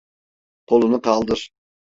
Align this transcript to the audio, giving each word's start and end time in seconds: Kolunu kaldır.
Kolunu 0.67 1.01
kaldır. 1.01 1.51